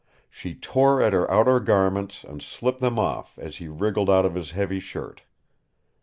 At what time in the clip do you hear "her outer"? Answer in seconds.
1.13-1.59